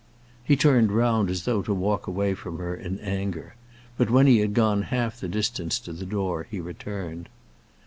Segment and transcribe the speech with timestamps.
[0.43, 3.53] He turned round as though to walk away from her in anger;
[3.99, 7.29] but when he had gone half the distance to the door he returned.